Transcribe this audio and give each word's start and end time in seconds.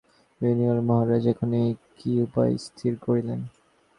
বিল্বন 0.41 0.59
কহিলেন, 0.59 0.79
মহারাজ, 0.89 1.23
এক্ষণে 1.27 1.61
কী 1.97 2.11
উপায় 2.25 2.53
স্থির 2.57 2.93
করিলেন? 3.01 3.39